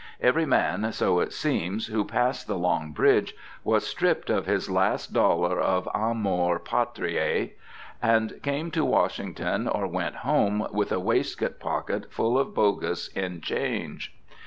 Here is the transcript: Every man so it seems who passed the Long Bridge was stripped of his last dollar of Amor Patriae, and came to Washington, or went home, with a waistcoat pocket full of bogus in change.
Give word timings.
Every 0.19 0.47
man 0.47 0.91
so 0.93 1.19
it 1.19 1.31
seems 1.31 1.85
who 1.85 2.03
passed 2.03 2.47
the 2.47 2.57
Long 2.57 2.91
Bridge 2.91 3.35
was 3.63 3.85
stripped 3.85 4.31
of 4.31 4.47
his 4.47 4.67
last 4.67 5.13
dollar 5.13 5.59
of 5.61 5.87
Amor 5.93 6.57
Patriae, 6.57 7.51
and 8.01 8.39
came 8.41 8.71
to 8.71 8.83
Washington, 8.83 9.67
or 9.67 9.85
went 9.85 10.15
home, 10.25 10.65
with 10.71 10.91
a 10.91 10.99
waistcoat 10.99 11.59
pocket 11.59 12.11
full 12.11 12.39
of 12.39 12.55
bogus 12.55 13.09
in 13.09 13.41
change. 13.41 14.11